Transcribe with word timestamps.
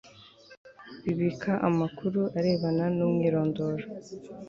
bibika 1.03 1.51
amakuru 1.67 2.21
arebana 2.37 2.85
n 2.97 2.99
umwirondoro 3.07 3.83